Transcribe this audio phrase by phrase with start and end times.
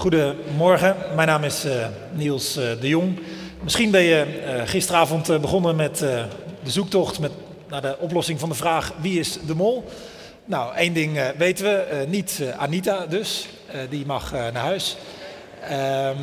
[0.00, 3.18] Goedemorgen, mijn naam is uh, Niels uh, de Jong.
[3.62, 6.26] Misschien ben je uh, gisteravond begonnen met de
[6.64, 7.30] zoektocht met,
[7.68, 9.84] naar de oplossing van de vraag wie is de mol?
[10.44, 13.48] Nou, één ding weten we, niet Anita dus,
[13.88, 14.96] die mag naar huis.
[15.68, 16.16] Ehm,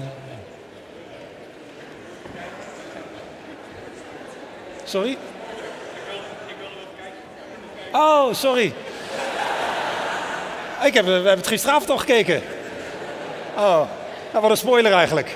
[4.83, 5.17] sorry?
[7.91, 8.73] Oh, sorry.
[10.83, 12.41] Ik heb, we hebben het gisteravond al gekeken.
[13.57, 13.63] Oh,
[14.31, 15.35] nou, wat een spoiler eigenlijk.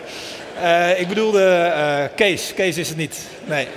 [0.55, 2.53] Uh, ik bedoelde uh, Kees.
[2.53, 3.27] Kees is het niet.
[3.45, 3.67] Nee.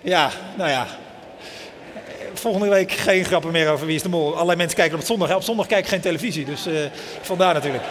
[0.00, 0.86] Ja, nou ja.
[2.34, 4.32] Volgende week geen grappen meer over Wie is de Mol.
[4.32, 5.34] Allerlei mensen kijken op zondag.
[5.34, 6.78] Op zondag kijk ik geen televisie, dus uh,
[7.20, 7.84] vandaar natuurlijk.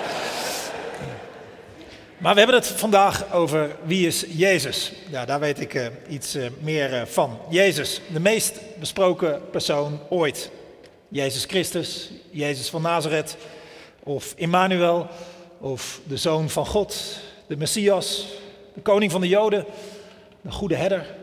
[2.18, 4.92] Maar we hebben het vandaag over wie is Jezus.
[5.10, 7.40] Ja, daar weet ik iets meer van.
[7.50, 10.50] Jezus, de meest besproken persoon ooit.
[11.08, 13.36] Jezus Christus, Jezus van Nazareth,
[14.04, 15.08] of Immanuel,
[15.60, 18.28] of de Zoon van God, de Messias,
[18.73, 19.66] de Koning van de Joden,
[20.42, 21.16] de Goede Herder,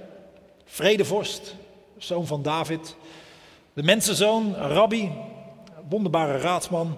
[0.65, 1.55] Vredevorst,
[1.99, 2.97] Zoon van David,
[3.73, 5.11] de Mensenzoon, Rabbi,
[5.89, 6.97] wonderbare raadsman,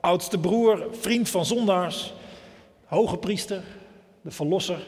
[0.00, 2.12] oudste broer, vriend van zondaars,
[2.86, 3.62] hoge priester,
[4.22, 4.78] de Verlosser,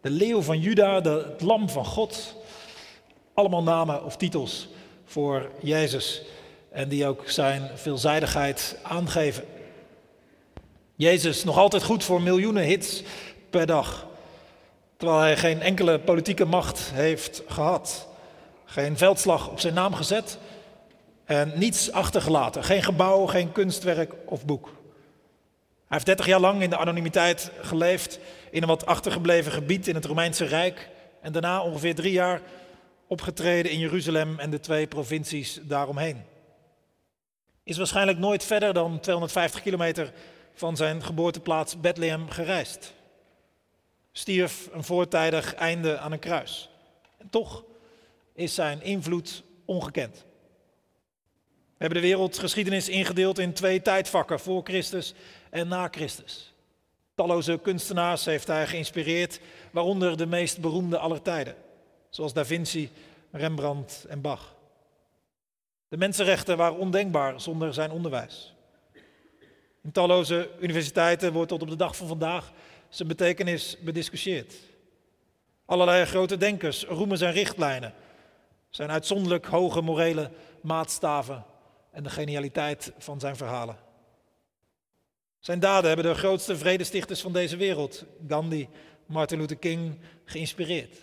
[0.00, 2.36] de leeuw van Juda, de, het lam van God.
[3.34, 4.68] Allemaal namen of titels
[5.04, 6.22] voor Jezus
[6.70, 9.44] en die ook zijn veelzijdigheid aangeven.
[11.00, 13.02] Jezus nog altijd goed voor miljoenen hits
[13.50, 14.06] per dag,
[14.96, 18.08] terwijl hij geen enkele politieke macht heeft gehad,
[18.64, 20.38] geen veldslag op zijn naam gezet.
[21.24, 24.64] En niets achtergelaten, geen gebouw, geen kunstwerk of boek.
[24.64, 24.72] Hij
[25.88, 28.18] heeft 30 jaar lang in de anonimiteit geleefd.
[28.50, 30.88] In een wat achtergebleven gebied in het Romeinse Rijk.
[31.20, 32.40] En daarna ongeveer drie jaar
[33.06, 36.22] opgetreden in Jeruzalem en de twee provincies daaromheen.
[37.62, 40.12] Is waarschijnlijk nooit verder dan 250 kilometer
[40.60, 42.94] van zijn geboorteplaats Bethlehem gereisd.
[44.12, 46.70] Stierf een voortijdig einde aan een kruis.
[47.18, 47.64] En toch
[48.32, 50.24] is zijn invloed ongekend.
[51.46, 55.14] We hebben de wereldgeschiedenis ingedeeld in twee tijdvakken, voor Christus
[55.50, 56.54] en na Christus.
[57.14, 61.54] Talloze kunstenaars heeft hij geïnspireerd, waaronder de meest beroemde aller tijden,
[62.10, 62.90] zoals Da Vinci,
[63.30, 64.54] Rembrandt en Bach.
[65.88, 68.54] De mensenrechten waren ondenkbaar zonder zijn onderwijs.
[69.82, 72.52] In talloze universiteiten wordt tot op de dag van vandaag
[72.88, 74.54] zijn betekenis bediscussieerd.
[75.64, 77.94] Allerlei grote denkers roemen zijn richtlijnen,
[78.70, 80.30] zijn uitzonderlijk hoge morele
[80.62, 81.44] maatstaven
[81.90, 83.76] en de genialiteit van zijn verhalen.
[85.38, 88.68] Zijn daden hebben de grootste vredestichters van deze wereld, Gandhi,
[89.06, 90.96] Martin Luther King, geïnspireerd.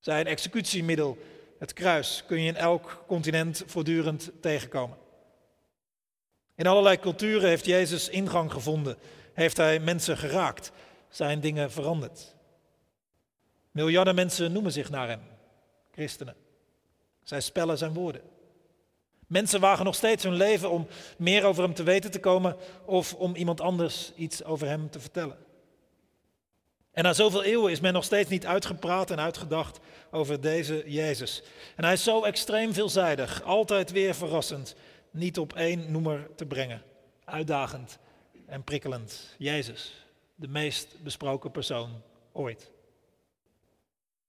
[0.00, 1.18] Zijn executiemiddel
[1.58, 4.96] het kruis kun je in elk continent voortdurend tegenkomen.
[6.58, 8.96] In allerlei culturen heeft Jezus ingang gevonden,
[9.32, 10.72] heeft hij mensen geraakt,
[11.08, 12.34] zijn dingen veranderd.
[13.70, 15.20] Miljarden mensen noemen zich naar hem,
[15.92, 16.34] christenen.
[17.22, 18.22] Zij spellen zijn woorden.
[19.26, 20.86] Mensen wagen nog steeds hun leven om
[21.18, 25.00] meer over hem te weten te komen of om iemand anders iets over hem te
[25.00, 25.38] vertellen.
[26.92, 29.78] En na zoveel eeuwen is men nog steeds niet uitgepraat en uitgedacht
[30.10, 31.42] over deze Jezus.
[31.76, 34.74] En hij is zo extreem veelzijdig, altijd weer verrassend,
[35.18, 36.82] niet op één noemer te brengen.
[37.24, 37.98] Uitdagend
[38.46, 39.34] en prikkelend.
[39.38, 42.02] Jezus, de meest besproken persoon
[42.32, 42.70] ooit.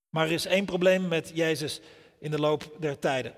[0.09, 1.81] Maar er is één probleem met Jezus
[2.19, 3.33] in de loop der tijden.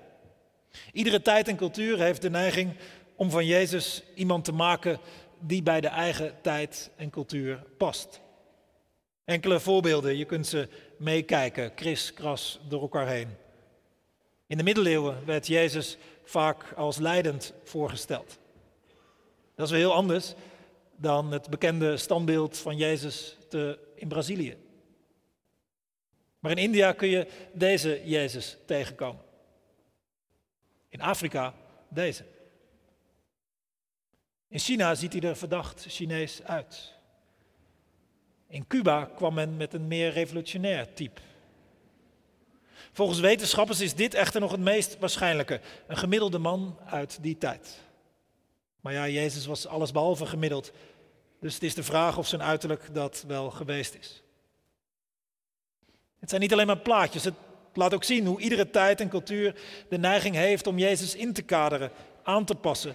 [0.92, 2.76] Iedere tijd en cultuur heeft de neiging
[3.16, 4.98] om van Jezus iemand te maken
[5.40, 8.20] die bij de eigen tijd en cultuur past.
[9.24, 13.28] Enkele voorbeelden, je kunt ze meekijken, kriskras door elkaar heen.
[14.46, 15.96] In de middeleeuwen werd Jezus
[16.32, 18.38] vaak als leidend voorgesteld.
[19.54, 20.34] Dat is wel heel anders
[20.96, 24.56] dan het bekende standbeeld van Jezus te, in Brazilië.
[26.38, 29.22] Maar in India kun je deze Jezus tegenkomen.
[30.88, 31.54] In Afrika
[31.88, 32.24] deze.
[34.48, 36.92] In China ziet hij er verdacht Chinees uit.
[38.46, 41.20] In Cuba kwam men met een meer revolutionair type.
[42.92, 45.60] Volgens wetenschappers is dit echter nog het meest waarschijnlijke.
[45.86, 47.78] Een gemiddelde man uit die tijd.
[48.80, 50.72] Maar ja, Jezus was allesbehalve gemiddeld.
[51.40, 54.22] Dus het is de vraag of zijn uiterlijk dat wel geweest is.
[56.18, 57.24] Het zijn niet alleen maar plaatjes.
[57.24, 57.34] Het
[57.74, 59.54] laat ook zien hoe iedere tijd en cultuur
[59.88, 61.90] de neiging heeft om Jezus in te kaderen,
[62.22, 62.94] aan te passen,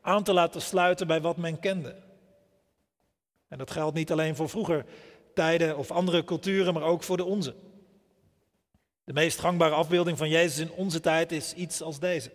[0.00, 1.96] aan te laten sluiten bij wat men kende.
[3.48, 4.84] En dat geldt niet alleen voor vroeger
[5.34, 7.54] tijden of andere culturen, maar ook voor de onze.
[9.04, 12.30] De meest gangbare afbeelding van Jezus in onze tijd is iets als deze.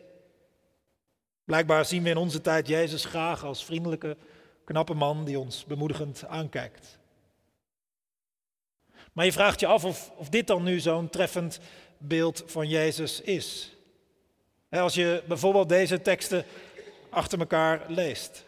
[1.44, 4.18] Blijkbaar zien we in onze tijd Jezus graag als vriendelijke,
[4.64, 7.00] knappe man die ons bemoedigend aankijkt.
[9.14, 11.60] Maar je vraagt je af of, of dit dan nu zo'n treffend
[11.98, 13.76] beeld van Jezus is.
[14.70, 16.46] Als je bijvoorbeeld deze teksten
[17.10, 18.46] achter elkaar leest.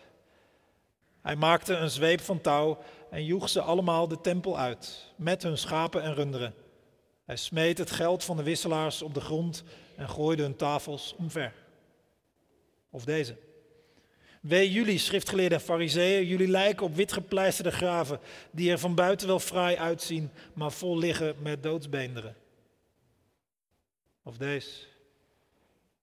[1.21, 2.77] Hij maakte een zweep van touw
[3.09, 6.53] en joeg ze allemaal de tempel uit, met hun schapen en runderen.
[7.31, 9.63] Hij smeet het geld van de wisselaars op de grond
[9.95, 11.53] en gooide hun tafels omver.
[12.89, 13.37] Of deze.
[14.41, 18.19] Wee jullie, schriftgeleerden en fariseeën, jullie lijken op witgepleisterde graven,
[18.51, 22.35] die er van buiten wel fraai uitzien, maar vol liggen met doodsbeenderen.
[24.23, 24.87] Of deze.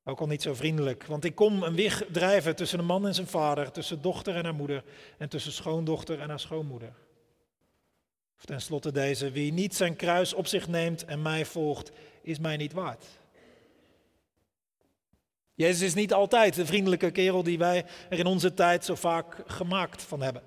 [0.05, 3.15] Ook al niet zo vriendelijk, want ik kom een wig drijven tussen een man en
[3.15, 4.85] zijn vader, tussen dochter en haar moeder
[5.19, 6.93] en tussen schoondochter en haar schoonmoeder.
[8.39, 11.91] Of tenslotte deze, wie niet zijn kruis op zich neemt en mij volgt,
[12.23, 13.05] is mij niet waard.
[15.55, 19.37] Jezus is niet altijd de vriendelijke kerel die wij er in onze tijd zo vaak
[19.47, 20.43] gemaakt van hebben.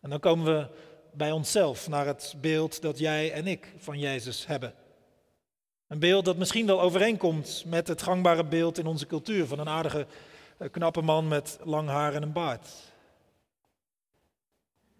[0.00, 0.68] En dan komen we
[1.12, 4.74] bij onszelf naar het beeld dat jij en ik van Jezus hebben.
[5.86, 9.68] Een beeld dat misschien wel overeenkomt met het gangbare beeld in onze cultuur van een
[9.68, 10.06] aardige,
[10.58, 12.68] eh, knappe man met lang haar en een baard.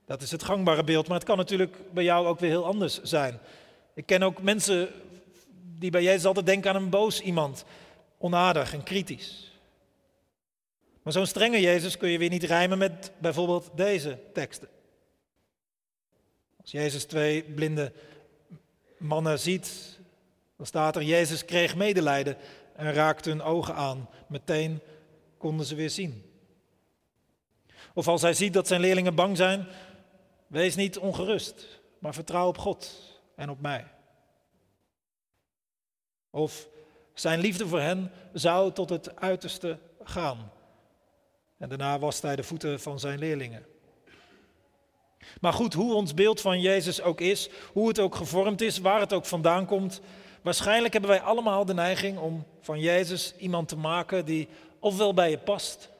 [0.06, 3.02] Dat is het gangbare beeld, maar het kan natuurlijk bij jou ook weer heel anders
[3.02, 3.38] zijn.
[3.94, 4.88] Ik ken ook mensen
[5.78, 7.64] die bij Jezus altijd denken aan een boos iemand,
[8.18, 9.50] onaardig en kritisch.
[11.02, 14.68] Maar zo'n strenge Jezus kun je weer niet rijmen met bijvoorbeeld deze teksten.
[16.60, 17.92] Als Jezus twee blinde
[18.98, 19.98] mannen ziet,
[20.56, 22.36] dan staat er, Jezus kreeg medelijden
[22.76, 24.08] en raakte hun ogen aan.
[24.26, 24.80] Meteen
[25.38, 26.24] konden ze weer zien.
[27.94, 29.66] Of als hij ziet dat zijn leerlingen bang zijn,
[30.46, 32.92] wees niet ongerust, maar vertrouw op God
[33.34, 33.86] en op mij.
[36.30, 36.68] Of
[37.14, 40.52] zijn liefde voor hen zou tot het uiterste gaan.
[41.58, 43.66] En daarna wast hij de voeten van zijn leerlingen.
[45.40, 49.00] Maar goed, hoe ons beeld van Jezus ook is, hoe het ook gevormd is, waar
[49.00, 50.00] het ook vandaan komt,
[50.42, 55.30] waarschijnlijk hebben wij allemaal de neiging om van Jezus iemand te maken die ofwel bij
[55.30, 55.90] je past,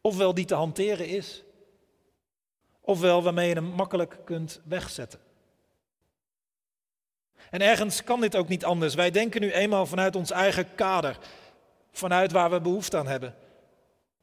[0.00, 1.42] ofwel die te hanteren is,
[2.84, 5.20] ofwel waarmee je hem makkelijk kunt wegzetten.
[7.50, 8.94] En ergens kan dit ook niet anders.
[8.94, 11.18] Wij denken nu eenmaal vanuit ons eigen kader,
[11.92, 13.34] vanuit waar we behoefte aan hebben,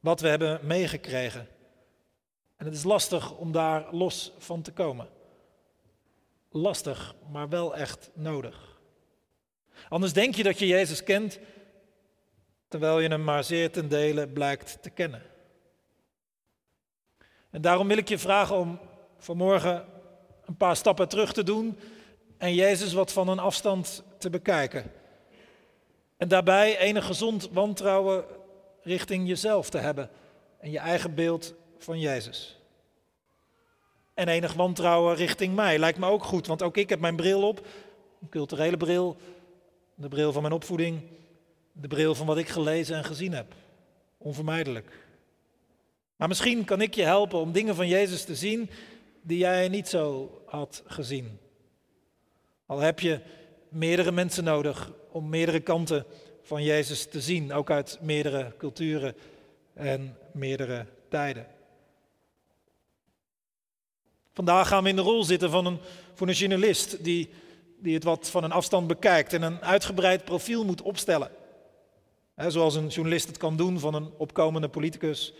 [0.00, 1.48] wat we hebben meegekregen.
[2.56, 5.08] En het is lastig om daar los van te komen.
[6.50, 8.80] Lastig, maar wel echt nodig.
[9.88, 11.38] Anders denk je dat je Jezus kent,
[12.68, 15.31] terwijl je hem maar zeer ten dele blijkt te kennen.
[17.52, 18.78] En daarom wil ik je vragen om
[19.18, 19.84] vanmorgen
[20.44, 21.78] een paar stappen terug te doen
[22.38, 24.92] en Jezus wat van een afstand te bekijken.
[26.16, 28.24] En daarbij enig gezond wantrouwen
[28.82, 30.10] richting jezelf te hebben
[30.58, 32.60] en je eigen beeld van Jezus.
[34.14, 37.48] En enig wantrouwen richting mij lijkt me ook goed, want ook ik heb mijn bril
[37.48, 37.66] op,
[38.20, 39.16] een culturele bril,
[39.94, 41.02] de bril van mijn opvoeding,
[41.72, 43.54] de bril van wat ik gelezen en gezien heb.
[44.18, 45.01] Onvermijdelijk.
[46.22, 48.70] Maar misschien kan ik je helpen om dingen van Jezus te zien
[49.22, 51.38] die jij niet zo had gezien.
[52.66, 53.20] Al heb je
[53.68, 56.06] meerdere mensen nodig om meerdere kanten
[56.42, 59.16] van Jezus te zien, ook uit meerdere culturen
[59.74, 61.46] en meerdere tijden.
[64.32, 65.78] Vandaag gaan we in de rol zitten van een,
[66.14, 67.30] voor een journalist die,
[67.78, 71.30] die het wat van een afstand bekijkt en een uitgebreid profiel moet opstellen.
[72.36, 75.34] zoals een journalist het kan doen van een opkomende politicus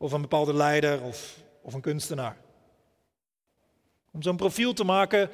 [0.00, 2.36] of een bepaalde leider of, of een kunstenaar.
[4.10, 5.30] Om zo'n profiel te maken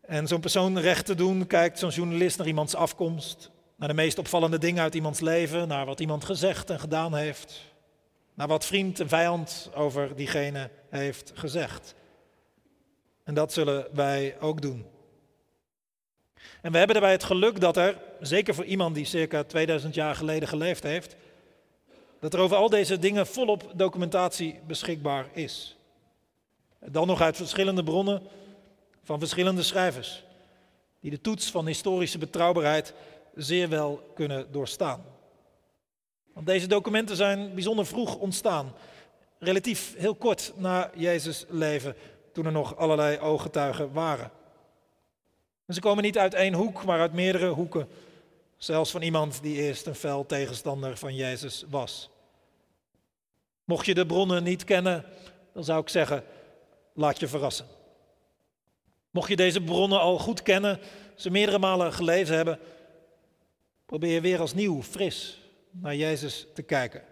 [0.00, 4.18] en zo'n persoon recht te doen, kijkt zo'n journalist naar iemands afkomst, naar de meest
[4.18, 7.64] opvallende dingen uit iemands leven, naar wat iemand gezegd en gedaan heeft,
[8.34, 11.94] naar wat vriend en vijand over diegene heeft gezegd.
[13.24, 14.86] En dat zullen wij ook doen.
[16.62, 20.14] En we hebben daarbij het geluk dat er, zeker voor iemand die circa 2000 jaar
[20.14, 21.16] geleden geleefd heeft,
[22.20, 25.76] dat er over al deze dingen volop documentatie beschikbaar is.
[26.78, 28.22] Dan nog uit verschillende bronnen
[29.02, 30.24] van verschillende schrijvers,
[31.00, 32.94] die de toets van historische betrouwbaarheid
[33.34, 35.04] zeer wel kunnen doorstaan.
[36.32, 38.72] Want deze documenten zijn bijzonder vroeg ontstaan,
[39.38, 41.96] relatief heel kort na Jezus' leven,
[42.32, 44.30] toen er nog allerlei ooggetuigen waren.
[45.66, 47.88] En ze komen niet uit één hoek, maar uit meerdere hoeken.
[48.58, 52.10] Zelfs van iemand die eerst een fel tegenstander van Jezus was.
[53.64, 55.04] Mocht je de bronnen niet kennen,
[55.52, 56.24] dan zou ik zeggen,
[56.92, 57.66] laat je verrassen.
[59.10, 60.80] Mocht je deze bronnen al goed kennen,
[61.16, 62.58] ze meerdere malen gelezen hebben,
[63.86, 65.38] probeer weer als nieuw, fris,
[65.70, 67.02] naar Jezus te kijken.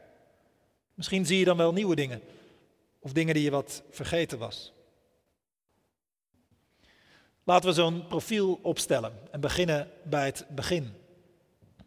[0.95, 2.23] Misschien zie je dan wel nieuwe dingen
[2.99, 4.73] of dingen die je wat vergeten was.
[7.45, 10.95] Laten we zo'n profiel opstellen en beginnen bij het begin.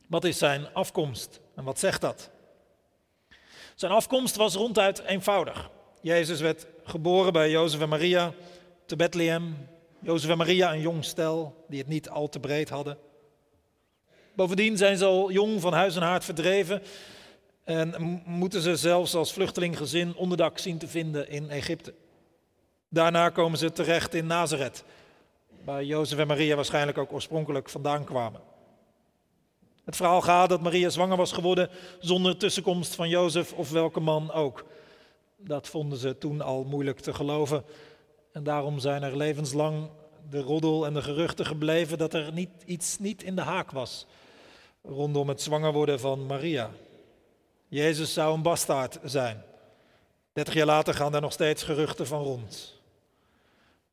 [0.09, 2.29] Wat is zijn afkomst en wat zegt dat?
[3.75, 5.69] Zijn afkomst was ronduit eenvoudig.
[6.01, 8.33] Jezus werd geboren bij Jozef en Maria
[8.85, 9.67] te Bethlehem.
[9.99, 12.97] Jozef en Maria, een jong stel die het niet al te breed hadden.
[14.33, 16.81] Bovendien zijn ze al jong van huis en haard verdreven
[17.63, 21.93] en moeten ze zelfs als vluchtelinggezin onderdak zien te vinden in Egypte.
[22.87, 24.83] Daarna komen ze terecht in Nazareth,
[25.63, 28.48] waar Jozef en Maria waarschijnlijk ook oorspronkelijk vandaan kwamen.
[29.89, 31.69] Het verhaal gaat dat Maria zwanger was geworden
[31.99, 34.65] zonder tussenkomst van Jozef of welke man ook.
[35.37, 37.63] Dat vonden ze toen al moeilijk te geloven.
[38.31, 39.89] En daarom zijn er levenslang
[40.29, 44.05] de roddel en de geruchten gebleven dat er niet, iets niet in de haak was
[44.83, 46.71] rondom het zwanger worden van Maria.
[47.67, 49.43] Jezus zou een bastaard zijn.
[50.33, 52.81] Dertig jaar later gaan daar nog steeds geruchten van rond.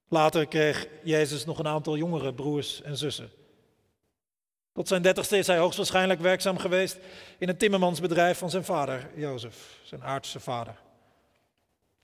[0.09, 3.31] Later kreeg Jezus nog een aantal jongere broers en zussen.
[4.77, 6.99] Tot zijn dertigste is hij hoogstwaarschijnlijk werkzaam geweest
[7.39, 10.75] in het timmermansbedrijf van zijn vader, Jozef, zijn aardse vader.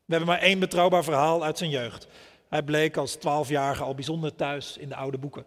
[0.04, 2.06] We hebben maar één betrouwbaar verhaal uit zijn jeugd.
[2.48, 5.44] Hij bleek als twaalfjarige al bijzonder thuis in de oude boeken,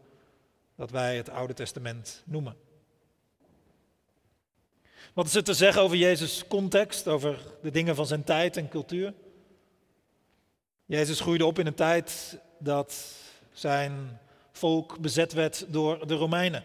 [0.76, 2.56] dat wij het Oude Testament noemen.
[5.14, 8.70] Wat is er te zeggen over Jezus' context, over de dingen van zijn tijd en
[8.70, 9.14] cultuur?
[10.86, 13.16] Jezus groeide op in een tijd dat
[13.52, 14.20] zijn
[14.52, 16.64] volk bezet werd door de Romeinen.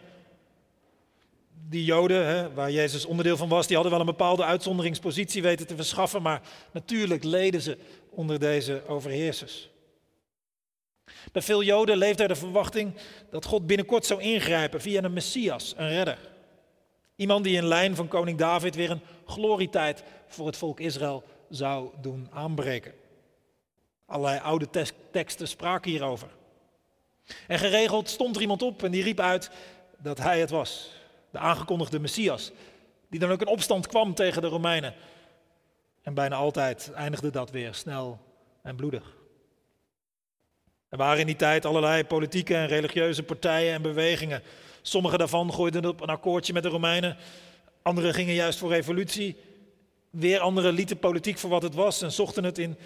[1.68, 5.66] Die Joden, hè, waar Jezus onderdeel van was, die hadden wel een bepaalde uitzonderingspositie weten
[5.66, 7.78] te verschaffen, maar natuurlijk leden ze
[8.10, 9.70] onder deze overheersers.
[11.32, 12.92] Bij veel Joden leefde er de verwachting
[13.30, 16.18] dat God binnenkort zou ingrijpen via een Messias, een redder.
[17.16, 21.90] Iemand die in lijn van koning David weer een glorietijd voor het volk Israël zou
[22.00, 22.92] doen aanbreken.
[24.06, 24.68] Allerlei oude
[25.10, 26.28] teksten spraken hierover.
[27.46, 29.50] En geregeld stond er iemand op en die riep uit
[29.98, 30.90] dat hij het was,
[31.30, 32.50] de aangekondigde Messias,
[33.08, 34.94] die dan ook in opstand kwam tegen de Romeinen.
[36.02, 38.18] En bijna altijd eindigde dat weer snel
[38.62, 39.16] en bloedig.
[40.88, 44.42] Er waren in die tijd allerlei politieke en religieuze partijen en bewegingen
[44.82, 47.16] Sommige daarvan gooiden op een akkoordje met de Romeinen.
[47.82, 49.36] Anderen gingen juist voor revolutie.
[50.10, 52.78] Weer anderen lieten politiek voor wat het was en zochten het in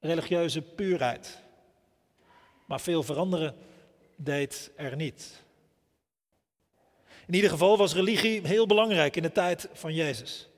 [0.00, 1.38] religieuze puurheid.
[2.66, 3.54] Maar veel veranderen
[4.16, 5.44] deed er niet.
[7.28, 10.48] In ieder geval was religie heel belangrijk in de tijd van Jezus.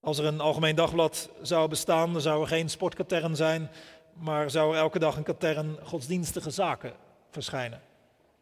[0.00, 3.70] Als er een algemeen dagblad zou bestaan, dan zou er geen sportkatern zijn,
[4.14, 6.92] maar zou er elke dag een katern godsdienstige zaken
[7.30, 7.80] verschijnen.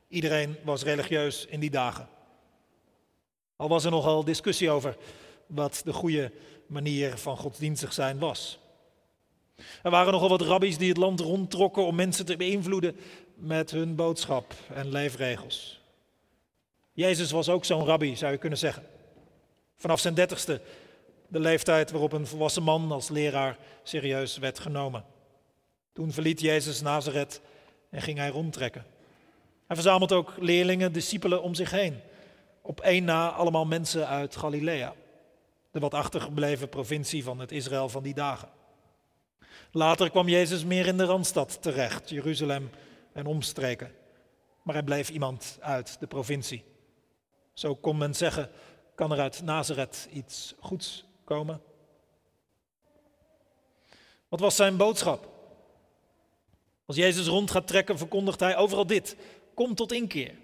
[0.09, 2.09] Iedereen was religieus in die dagen.
[3.57, 4.97] Al was er nogal discussie over
[5.47, 6.33] wat de goede
[6.67, 8.59] manier van godsdienstig zijn was.
[9.83, 12.97] Er waren nogal wat rabbies die het land rondtrokken om mensen te beïnvloeden
[13.35, 15.78] met hun boodschap en leefregels.
[16.99, 18.87] Jezus was ook zo'n rabbi, zou je kunnen zeggen.
[19.77, 20.61] Vanaf zijn dertigste,
[21.29, 25.05] de leeftijd waarop een volwassen man als leraar serieus werd genomen.
[25.93, 27.41] Toen verliet Jezus Nazareth
[27.91, 28.85] en ging hij rondtrekken.
[29.67, 32.01] Hij verzamelt ook leerlingen, discipelen om zich heen.
[32.63, 34.95] Op één na allemaal mensen uit Galilea,
[35.71, 38.49] de wat achtergebleven provincie van het Israël van die dagen.
[39.73, 42.71] Later kwam Jezus meer in de randstad terecht, Jeruzalem
[43.13, 43.93] en omstreken.
[44.63, 46.65] Maar hij bleef iemand uit de provincie.
[47.59, 48.51] Zo kon men zeggen,
[48.95, 51.61] kan er uit Nazareth iets goeds komen?
[54.29, 55.29] Wat was zijn boodschap?
[56.87, 59.17] Als Jezus rond gaat trekken, verkondigt hij overal dit.
[59.55, 60.35] Kom tot inkeer.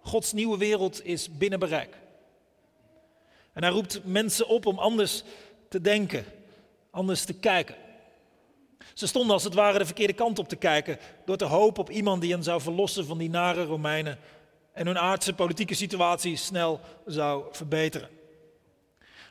[0.00, 1.96] Gods nieuwe wereld is binnen bereik.
[3.52, 5.22] En hij roept mensen op om anders
[5.68, 6.24] te denken,
[6.90, 7.76] anders te kijken.
[8.94, 11.90] Ze stonden als het ware de verkeerde kant op te kijken door te hopen op
[11.90, 14.18] iemand die hen zou verlossen van die nare Romeinen
[14.78, 18.08] en hun aardse politieke situatie snel zou verbeteren.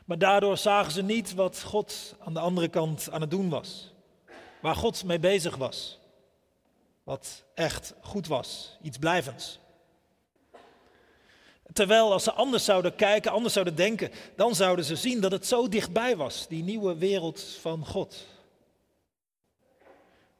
[0.04, 3.92] Maar daardoor zagen ze niet wat God aan de andere kant aan het doen was,
[4.60, 5.98] waar God mee bezig was
[7.08, 9.58] wat echt goed was, iets blijvends.
[11.72, 15.46] Terwijl als ze anders zouden kijken, anders zouden denken, dan zouden ze zien dat het
[15.46, 18.26] zo dichtbij was, die nieuwe wereld van God.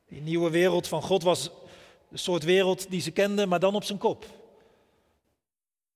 [0.08, 1.50] Die nieuwe wereld van God was
[2.08, 4.37] de soort wereld die ze kenden, maar dan op zijn kop.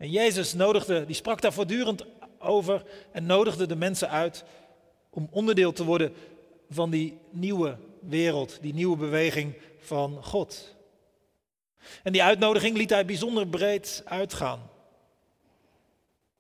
[0.02, 2.04] En Jezus nodigde, die sprak daar voortdurend
[2.38, 4.44] over en nodigde de mensen uit
[5.10, 6.14] om onderdeel te worden
[6.70, 10.74] van die nieuwe wereld, die nieuwe beweging van God.
[12.02, 14.70] En die uitnodiging liet hij bijzonder breed uitgaan.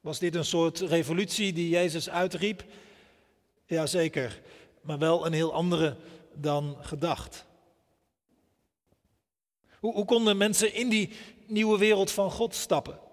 [0.00, 2.64] Was dit een soort revolutie die Jezus uitriep?
[3.66, 4.40] Jazeker,
[4.80, 5.96] maar wel een heel andere
[6.32, 7.44] dan gedacht.
[9.78, 11.12] Hoe, hoe konden mensen in die
[11.46, 13.10] nieuwe wereld van God stappen?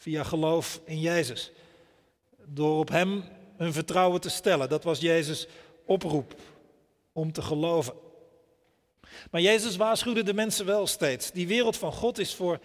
[0.00, 1.50] Via geloof in Jezus.
[2.46, 3.24] Door op Hem
[3.56, 4.68] hun vertrouwen te stellen.
[4.68, 5.46] Dat was Jezus'
[5.84, 6.34] oproep
[7.12, 7.94] om te geloven.
[9.30, 11.30] Maar Jezus waarschuwde de mensen wel steeds.
[11.30, 12.58] Die wereld van God is voor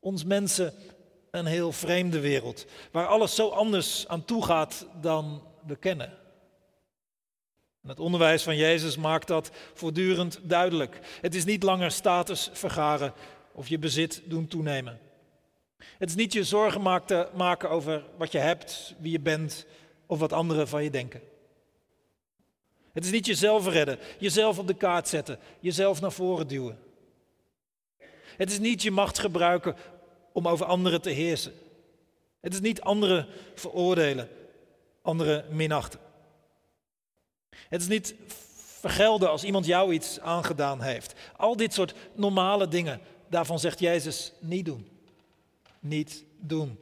[0.00, 0.74] ons mensen
[1.30, 2.64] een heel vreemde wereld.
[2.90, 6.18] Waar alles zo anders aan toe gaat dan we kennen.
[7.86, 10.98] het onderwijs van Jezus maakt dat voortdurend duidelijk.
[11.20, 13.12] Het is niet langer status vergaren
[13.52, 15.09] of je bezit doen toenemen.
[15.98, 16.82] Het is niet je zorgen
[17.34, 19.66] maken over wat je hebt, wie je bent
[20.06, 21.20] of wat anderen van je denken.
[22.92, 26.78] Het is niet jezelf redden, jezelf op de kaart zetten, jezelf naar voren duwen.
[28.36, 29.76] Het is niet je macht gebruiken
[30.32, 31.52] om over anderen te heersen.
[32.40, 34.28] Het is niet anderen veroordelen,
[35.02, 36.00] anderen minachten.
[37.50, 38.14] Het is niet
[38.80, 41.14] vergelden als iemand jou iets aangedaan heeft.
[41.36, 44.99] Al dit soort normale dingen, daarvan zegt Jezus niet doen.
[45.80, 46.78] Niet doen.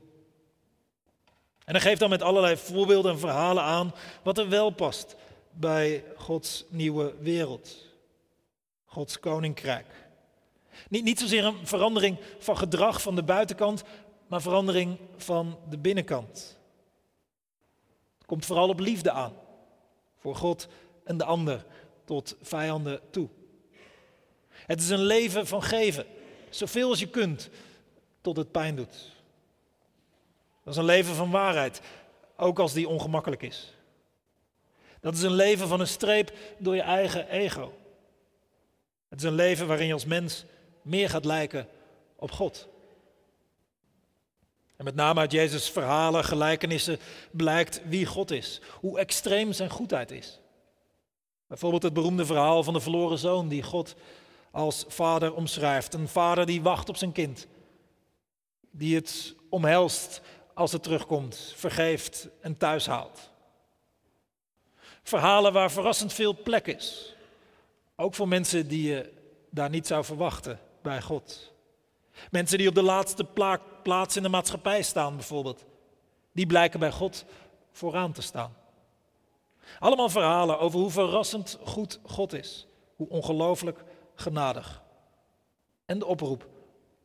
[1.65, 5.17] En hij geeft dan met allerlei voorbeelden en verhalen aan wat er wel past
[5.51, 7.87] bij Gods nieuwe wereld.
[8.85, 9.87] Gods koninkrijk.
[10.89, 13.83] Niet, niet zozeer een verandering van gedrag van de buitenkant,
[14.27, 16.59] maar verandering van de binnenkant.
[18.19, 19.33] Het komt vooral op liefde aan.
[20.19, 20.69] Voor God
[21.05, 21.67] en de ander
[22.05, 23.29] tot vijanden toe.
[24.51, 26.07] Het is een leven van geven,
[26.51, 27.51] zoveel als je kunt,
[28.29, 29.13] tot het pijn doet.
[30.65, 31.81] Dat is een leven van waarheid,
[32.37, 33.73] ook als die ongemakkelijk is.
[35.01, 37.73] Dat is een leven van een streep door je eigen ego.
[39.09, 40.45] Het is een leven waarin je als mens
[40.83, 41.69] meer gaat lijken
[42.17, 42.69] op God.
[44.77, 46.99] En met name uit Jezus' verhalen, gelijkenissen
[47.31, 50.41] blijkt wie God is, hoe extreem zijn goedheid is.
[51.47, 53.95] Bijvoorbeeld het beroemde verhaal van de verloren zoon die God
[54.51, 55.95] als vader omschrijft.
[55.95, 57.47] Een vader die wacht op zijn kind,
[58.71, 60.21] die het omhelst
[60.55, 63.31] als het terugkomt, vergeeft en thuis haalt.
[65.03, 67.15] Verhalen waar verrassend veel plek is,
[67.97, 69.13] ook voor mensen die je
[69.51, 71.53] daar niet zou verwachten bij God.
[72.31, 73.27] Mensen die op de laatste
[73.83, 75.65] plaats in de maatschappij staan, bijvoorbeeld.
[76.33, 77.25] Die blijken bij God
[77.73, 78.57] vooraan te staan.
[79.79, 82.67] Allemaal verhalen over hoe verrassend goed God is.
[82.97, 84.83] Hoe ongelooflijk genadig.
[85.87, 86.49] En de oproep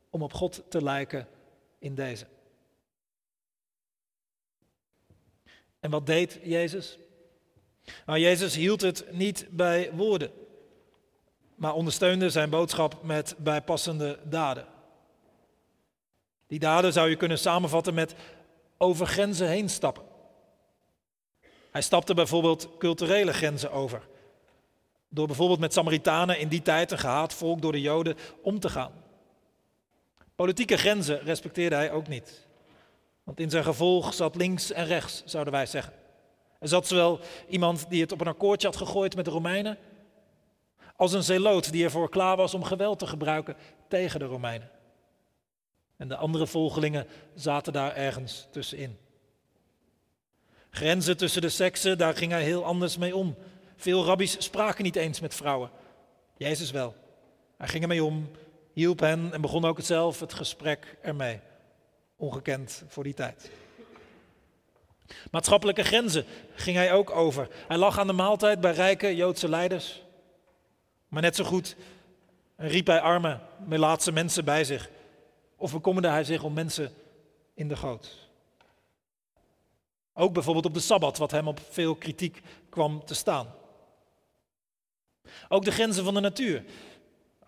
[0.10, 1.28] om op God te lijken
[1.84, 2.26] in deze.
[5.80, 6.98] En wat deed Jezus?
[8.06, 10.32] Nou, Jezus hield het niet bij woorden
[11.63, 14.65] maar ondersteunde zijn boodschap met bijpassende daden.
[16.48, 18.15] Die daden zou je kunnen samenvatten met
[18.78, 20.04] over grenzen heen stappen.
[21.72, 24.08] Hij stapte bijvoorbeeld culturele grenzen over.
[25.10, 28.69] Door bijvoorbeeld met Samaritanen in die tijd een gehaat volk door de Joden om te
[28.69, 29.03] gaan.
[30.36, 32.48] Politieke grenzen respecteerde hij ook niet.
[33.24, 35.93] Want in zijn gevolg zat links en rechts, zouden wij zeggen.
[36.60, 39.78] Er zat zowel iemand die het op een akkoordje had gegooid met de Romeinen,
[40.96, 43.56] als een zeloot die ervoor klaar was om geweld te gebruiken
[43.88, 44.69] tegen de Romeinen.
[45.98, 48.98] En de andere volgelingen zaten daar ergens tussenin.
[50.69, 53.36] Grenzen tussen de seksen, daar ging hij heel anders mee om.
[53.76, 55.69] Veel rabbies spraken niet eens met vrouwen.
[56.38, 56.96] Jezus wel.
[57.58, 58.32] Hij ging ermee om,
[58.74, 61.40] hielp hen en begon ook zelf het gesprek ermee.
[62.16, 63.52] Ongekend voor die tijd.
[65.32, 67.48] Maatschappelijke grenzen ging hij ook over.
[67.68, 70.02] Hij lag aan de maaltijd bij rijke Joodse leiders.
[71.08, 71.76] Maar net zo goed
[72.56, 74.90] riep hij arme, melaatse mensen bij zich.
[75.56, 76.94] Of bekommerde hij zich om mensen
[77.54, 78.30] in de goot.
[80.14, 83.48] Ook bijvoorbeeld op de Sabbat, wat hem op veel kritiek kwam te staan.
[85.50, 86.64] Ook de grenzen van de natuur,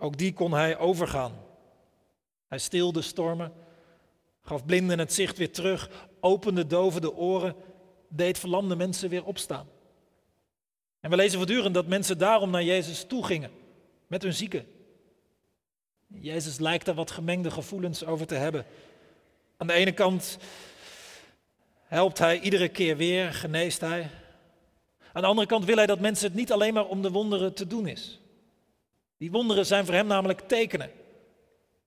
[0.06, 1.34] ook die kon hij overgaan.
[2.48, 3.54] Hij stilde stormen,
[4.42, 5.90] gaf blinden het zicht weer terug,
[6.20, 7.56] opende doven de oren,
[8.10, 9.68] deed verlamde mensen weer opstaan.
[11.00, 13.52] En we lezen voortdurend dat mensen daarom naar Jezus toe gingen,
[14.08, 14.68] met hun zieken.
[16.08, 18.66] Jezus lijkt daar wat gemengde gevoelens over te hebben.
[19.58, 20.38] Aan de ene kant
[21.84, 24.10] helpt hij iedere keer weer, geneest hij.
[25.14, 27.54] Aan de andere kant wil hij dat mensen het niet alleen maar om de wonderen
[27.54, 28.20] te doen is.
[29.18, 30.92] Die wonderen zijn voor hem namelijk tekenen.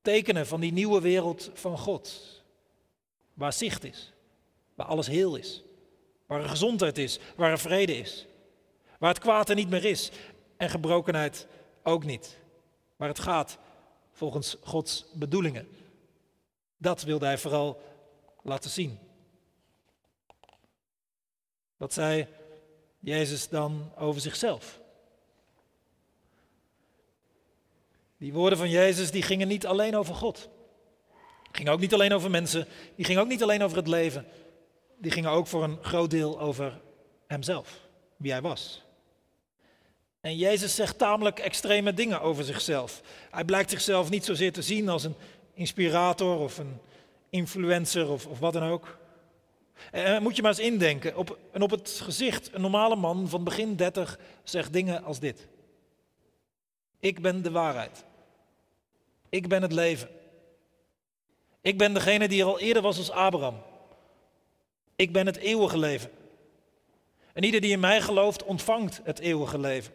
[0.02, 2.42] Tekenen van die nieuwe wereld van God.
[3.34, 4.12] Waar zicht is,
[4.74, 5.62] waar alles heel is,
[6.26, 8.26] waar er gezondheid is, waar er vrede is.
[8.98, 10.10] Waar het kwaad er niet meer is
[10.56, 11.46] en gebrokenheid
[11.82, 12.38] ook niet.
[12.96, 13.58] Waar het gaat
[14.12, 15.68] volgens Gods bedoelingen.
[16.76, 17.80] Dat wilde hij vooral
[18.42, 18.98] laten zien.
[21.76, 22.26] Wat zei
[22.98, 24.80] Jezus dan over zichzelf?
[28.18, 30.48] Die woorden van Jezus die gingen niet alleen over God.
[31.52, 32.66] Gingen ook niet alleen over mensen.
[32.94, 34.26] Die gingen ook niet alleen over het leven.
[34.98, 36.80] Die gingen ook voor een groot deel over
[37.26, 37.80] hemzelf,
[38.16, 38.82] wie hij was.
[40.20, 43.02] En Jezus zegt tamelijk extreme dingen over zichzelf.
[43.30, 45.14] Hij blijkt zichzelf niet zozeer te zien als een
[45.54, 46.78] inspirator of een
[47.30, 48.98] influencer of, of wat dan ook.
[49.90, 51.16] En moet je maar eens indenken.
[51.16, 55.46] Op, en op het gezicht, een normale man van begin 30 zegt dingen als dit.
[57.00, 58.04] Ik ben de waarheid.
[59.28, 60.08] Ik ben het leven.
[61.60, 63.62] Ik ben degene die er al eerder was als Abraham.
[64.96, 66.10] Ik ben het eeuwige leven.
[67.32, 69.92] En ieder die in mij gelooft, ontvangt het eeuwige leven.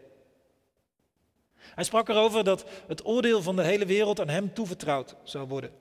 [1.58, 5.72] Hij sprak erover dat het oordeel van de hele wereld aan hem toevertrouwd zou worden.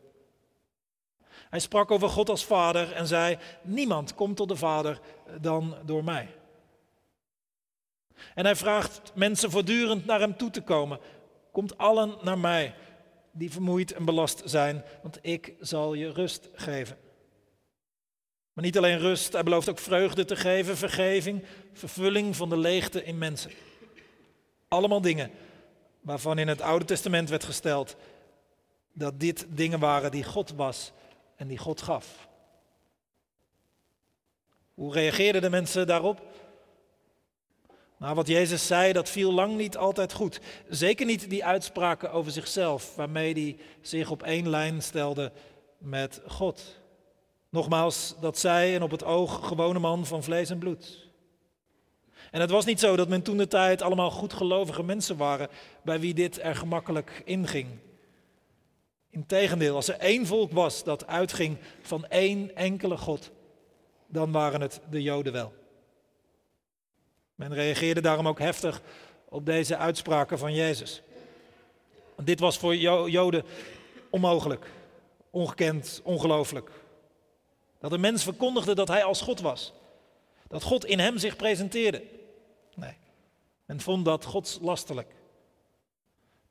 [1.50, 5.00] Hij sprak over God als Vader en zei: Niemand komt tot de Vader
[5.40, 6.28] dan door mij.
[8.34, 10.98] En hij vraagt mensen voortdurend naar hem toe te komen.
[11.50, 12.74] Komt allen naar mij
[13.32, 16.98] die vermoeid en belast zijn, want ik zal je rust geven.
[18.52, 23.04] Maar niet alleen rust, hij belooft ook vreugde te geven, vergeving, vervulling van de leegte
[23.04, 23.50] in mensen.
[24.68, 25.30] Allemaal dingen
[26.00, 27.96] waarvan in het Oude Testament werd gesteld
[28.92, 30.92] dat dit dingen waren die God was
[31.36, 32.28] en die God gaf.
[34.74, 36.22] Hoe reageerden de mensen daarop?
[38.02, 40.40] Nou, wat Jezus zei, dat viel lang niet altijd goed.
[40.68, 45.32] Zeker niet die uitspraken over zichzelf, waarmee hij zich op één lijn stelde
[45.78, 46.80] met God.
[47.50, 51.08] Nogmaals, dat zij een op het oog gewone man van vlees en bloed.
[52.30, 55.48] En het was niet zo dat men toen de tijd allemaal goedgelovige mensen waren
[55.84, 57.68] bij wie dit er gemakkelijk inging.
[59.10, 63.30] Integendeel, als er één volk was dat uitging van één enkele God,
[64.06, 65.60] dan waren het de Joden wel.
[67.42, 68.82] Men reageerde daarom ook heftig
[69.28, 71.02] op deze uitspraken van Jezus.
[72.16, 73.44] dit was voor Joden
[74.10, 74.66] onmogelijk,
[75.30, 76.70] ongekend, ongelooflijk.
[77.78, 79.72] Dat een mens verkondigde dat hij als God was.
[80.48, 82.02] Dat God in hem zich presenteerde.
[82.74, 82.96] Nee,
[83.64, 85.14] men vond dat godslastelijk.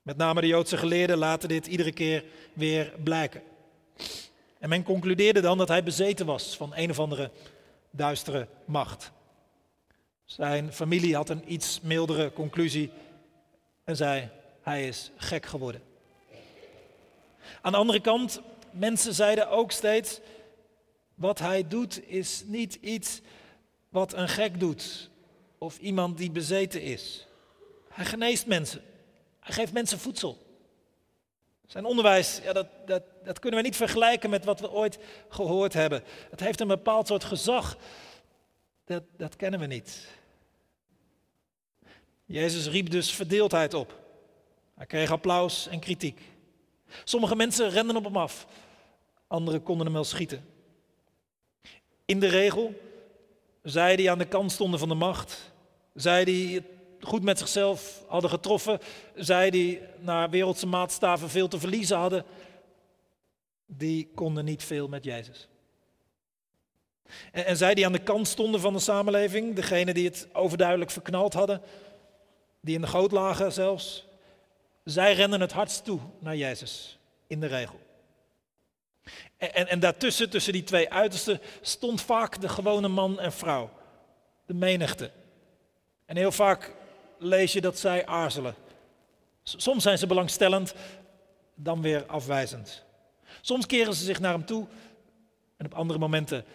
[0.01, 2.23] Met name de Joodse geleerden laten dit iedere keer
[2.53, 3.41] weer blijken.
[4.59, 7.31] En men concludeerde dan dat hij bezeten was van een of andere
[7.91, 9.11] duistere macht.
[10.35, 12.91] Zijn familie had een iets mildere conclusie
[13.83, 14.29] en zei:
[14.61, 15.81] hij is gek geworden.
[17.61, 20.19] Aan de andere kant, mensen zeiden ook steeds:
[21.15, 23.21] wat hij doet is niet iets
[23.89, 25.09] wat een gek doet
[25.57, 27.27] of iemand die bezeten is.
[27.89, 28.81] Hij geneest mensen.
[29.39, 30.37] Hij geeft mensen voedsel.
[31.67, 35.73] Zijn onderwijs, ja, dat, dat, dat kunnen we niet vergelijken met wat we ooit gehoord
[35.73, 36.03] hebben.
[36.29, 37.77] Het heeft een bepaald soort gezag.
[38.85, 40.19] Dat, dat kennen we niet.
[42.31, 43.99] Jezus riep dus verdeeldheid op.
[44.75, 46.21] Hij kreeg applaus en kritiek.
[47.03, 48.47] Sommige mensen renden op hem af,
[49.27, 50.45] anderen konden hem wel schieten.
[52.05, 52.81] In de regel,
[53.63, 55.51] zij die aan de kant stonden van de macht,
[55.93, 56.65] zij die het
[56.99, 58.79] goed met zichzelf hadden getroffen,
[59.15, 62.25] zij die naar wereldse maatstaven veel te verliezen hadden,
[63.65, 65.47] die konden niet veel met Jezus.
[67.31, 70.91] En, en zij die aan de kant stonden van de samenleving, degene die het overduidelijk
[70.91, 71.61] verknald hadden,
[72.61, 74.05] die in de goot lagen zelfs,
[74.83, 76.97] zij rennen het hardst toe naar Jezus,
[77.27, 77.79] in de regel.
[79.37, 83.69] En, en, en daartussen, tussen die twee uitersten, stond vaak de gewone man en vrouw,
[84.45, 85.11] de menigte.
[86.05, 86.73] En heel vaak
[87.17, 88.55] lees je dat zij aarzelen.
[89.43, 90.73] Soms zijn ze belangstellend,
[91.55, 92.83] dan weer afwijzend.
[93.41, 94.67] Soms keren ze zich naar hem toe
[95.57, 96.45] en op andere momenten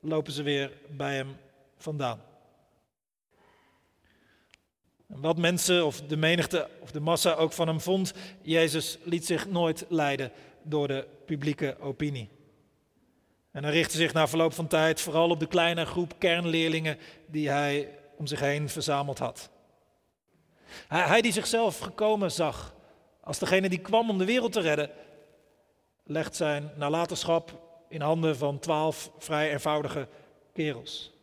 [0.00, 1.36] lopen ze weer bij hem
[1.76, 2.27] vandaan.
[5.08, 9.48] Wat mensen of de menigte of de massa ook van hem vond, Jezus liet zich
[9.48, 12.28] nooit leiden door de publieke opinie.
[13.50, 17.48] En hij richtte zich na verloop van tijd vooral op de kleine groep kernleerlingen die
[17.48, 19.50] hij om zich heen verzameld had.
[20.88, 22.74] Hij, hij die zichzelf gekomen zag
[23.20, 24.90] als degene die kwam om de wereld te redden,
[26.04, 30.08] legt zijn nalatenschap in handen van twaalf vrij eenvoudige
[30.52, 31.17] kerels.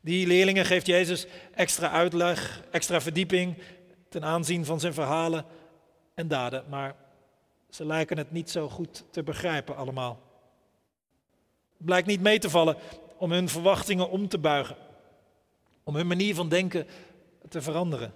[0.00, 3.56] Die leerlingen geeft Jezus extra uitleg, extra verdieping
[4.08, 5.44] ten aanzien van zijn verhalen
[6.14, 6.94] en daden, maar
[7.70, 10.20] ze lijken het niet zo goed te begrijpen allemaal.
[11.76, 12.76] Het blijkt niet mee te vallen
[13.16, 14.76] om hun verwachtingen om te buigen,
[15.84, 16.86] om hun manier van denken
[17.48, 18.14] te veranderen.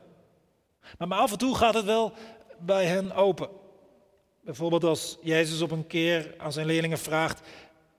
[0.99, 2.13] Maar, maar af en toe gaat het wel
[2.59, 3.49] bij hen open.
[4.41, 7.49] Bijvoorbeeld als Jezus op een keer aan zijn leerlingen vraagt: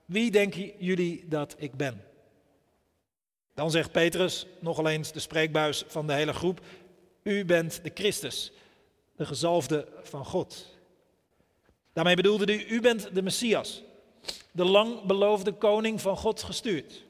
[0.04, 2.04] wie denken jullie dat ik ben?
[3.54, 6.60] Dan zegt Petrus, nogal eens de spreekbuis van de hele groep,
[7.22, 8.52] u bent de Christus,
[9.16, 10.78] de gezalfde van God.
[11.92, 13.82] Daarmee bedoelde hij, u bent de Messias,
[14.52, 17.04] de lang beloofde koning van God gestuurd.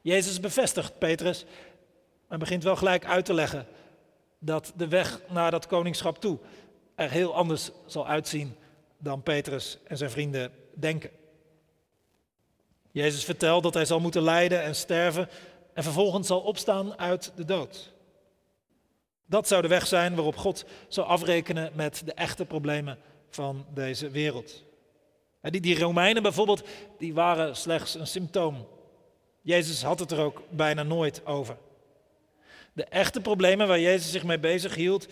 [0.00, 1.44] Jezus bevestigt Petrus,
[2.28, 3.66] maar begint wel gelijk uit te leggen
[4.38, 6.38] dat de weg naar dat koningschap toe
[6.94, 8.56] er heel anders zal uitzien
[8.98, 11.10] dan Petrus en zijn vrienden denken.
[12.98, 15.28] Jezus vertelt dat hij zal moeten lijden en sterven
[15.74, 17.92] en vervolgens zal opstaan uit de dood.
[19.26, 22.98] Dat zou de weg zijn waarop God zou afrekenen met de echte problemen
[23.30, 24.64] van deze wereld.
[25.40, 28.66] Die, die Romeinen bijvoorbeeld, die waren slechts een symptoom.
[29.40, 31.56] Jezus had het er ook bijna nooit over.
[32.72, 35.06] De echte problemen waar Jezus zich mee bezig hield,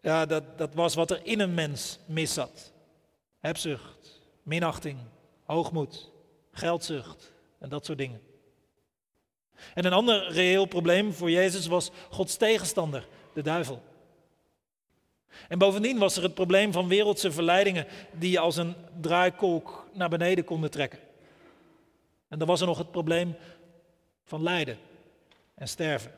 [0.00, 2.72] ja, dat, dat was wat er in een mens mis zat.
[3.38, 4.98] Hebzucht, minachting,
[5.44, 6.14] hoogmoed,
[6.56, 8.20] geldzucht en dat soort dingen.
[9.74, 13.82] En een ander reëel probleem voor Jezus was Gods tegenstander, de duivel.
[15.48, 20.08] En bovendien was er het probleem van wereldse verleidingen die je als een draaikolk naar
[20.08, 20.98] beneden konden trekken.
[22.28, 23.36] En dan was er nog het probleem
[24.24, 24.78] van lijden
[25.54, 26.12] en sterven.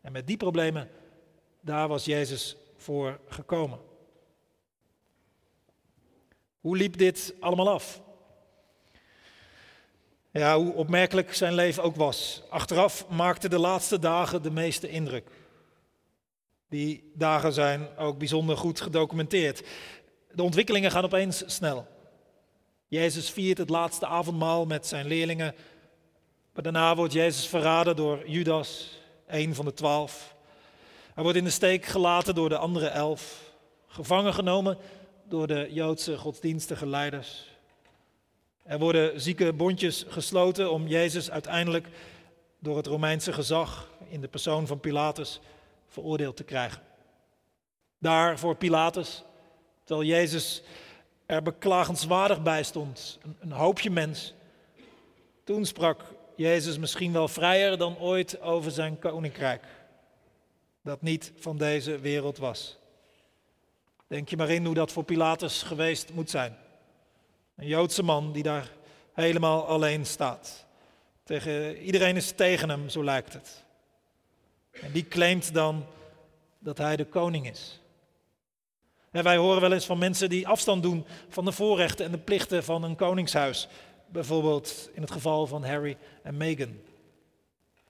[0.00, 0.90] En met die problemen,
[1.60, 3.78] daar was Jezus voor gekomen.
[6.60, 8.00] Hoe liep dit allemaal af?
[10.32, 12.42] Ja, hoe opmerkelijk zijn leven ook was.
[12.48, 15.30] Achteraf maakten de laatste dagen de meeste indruk.
[16.68, 19.62] Die dagen zijn ook bijzonder goed gedocumenteerd.
[20.32, 21.86] De ontwikkelingen gaan opeens snel.
[22.86, 25.54] Jezus viert het laatste avondmaal met zijn leerlingen.
[26.52, 30.34] Maar daarna wordt Jezus verraden door Judas, een van de twaalf.
[31.14, 33.52] Hij wordt in de steek gelaten door de andere elf.
[33.86, 34.78] Gevangen genomen
[35.24, 37.49] door de Joodse godsdienstige leiders.
[38.62, 41.88] Er worden zieke bondjes gesloten om Jezus uiteindelijk
[42.58, 45.40] door het Romeinse gezag in de persoon van Pilatus
[45.88, 46.82] veroordeeld te krijgen.
[47.98, 49.22] Daar voor Pilatus,
[49.84, 50.62] terwijl Jezus
[51.26, 54.34] er beklagenswaardig bij stond, een, een hoopje mens.
[55.44, 56.02] Toen sprak
[56.36, 59.64] Jezus misschien wel vrijer dan ooit over zijn koninkrijk,
[60.82, 62.78] dat niet van deze wereld was.
[64.06, 66.56] Denk je maar in hoe dat voor Pilatus geweest moet zijn.
[67.60, 68.70] Een Joodse man die daar
[69.12, 70.66] helemaal alleen staat.
[71.24, 73.64] Tegen, iedereen is tegen hem, zo lijkt het.
[74.70, 75.86] En die claimt dan
[76.58, 77.80] dat hij de koning is.
[79.10, 82.18] En wij horen wel eens van mensen die afstand doen van de voorrechten en de
[82.18, 83.68] plichten van een koningshuis.
[84.06, 86.80] Bijvoorbeeld in het geval van Harry en Meghan.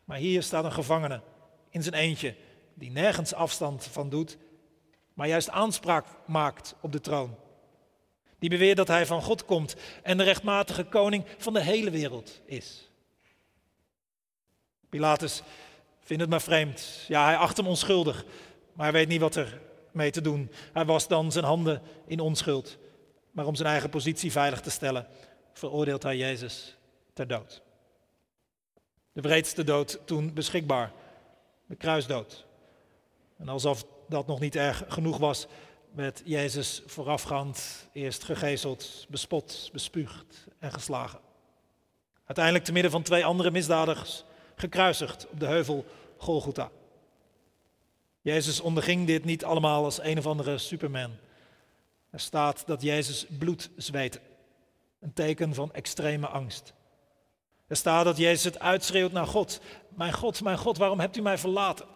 [0.04, 1.20] Maar hier staat een gevangene
[1.68, 2.34] in zijn eentje
[2.74, 4.36] die nergens afstand van doet,
[5.14, 7.36] maar juist aanspraak maakt op de troon.
[8.40, 12.40] Die beweert dat hij van God komt en de rechtmatige koning van de hele wereld
[12.44, 12.90] is.
[14.88, 15.42] Pilatus
[16.00, 17.04] vindt het maar vreemd.
[17.08, 18.24] Ja, hij acht hem onschuldig,
[18.72, 19.60] maar hij weet niet wat er
[19.92, 20.50] mee te doen.
[20.72, 22.78] Hij was dan zijn handen in onschuld.
[23.30, 25.06] Maar om zijn eigen positie veilig te stellen,
[25.52, 26.76] veroordeelt hij Jezus
[27.12, 27.62] ter dood.
[29.12, 30.92] De wreedste dood toen beschikbaar,
[31.66, 32.44] de kruisdood.
[33.38, 35.46] En alsof dat nog niet erg genoeg was,
[35.92, 41.20] werd Jezus voorafgaand eerst gegezeld, bespot, bespuugd en geslagen.
[42.24, 44.24] Uiteindelijk te midden van twee andere misdadigers
[44.54, 45.84] gekruisigd op de heuvel
[46.16, 46.70] Golgotha.
[48.20, 51.10] Jezus onderging dit niet allemaal als een of andere superman.
[52.10, 54.20] Er staat dat Jezus bloed zweette,
[55.00, 56.72] een teken van extreme angst.
[57.66, 59.60] Er staat dat Jezus het uitschreeuwt naar God.
[59.88, 61.86] Mijn God, mijn God, waarom hebt u mij verlaten?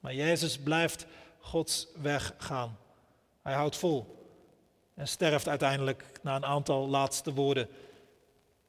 [0.00, 1.06] Maar Jezus blijft
[1.46, 2.78] Gods weg gaan.
[3.42, 4.28] Hij houdt vol
[4.94, 7.68] en sterft uiteindelijk na een aantal laatste woorden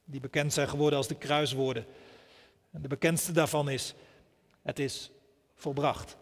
[0.04, 1.86] die bekend zijn geworden als de kruiswoorden.
[2.70, 3.94] En de bekendste daarvan is,
[4.62, 5.10] het is
[5.54, 6.16] volbracht.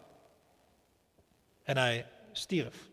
[1.63, 2.89] En hij stierf.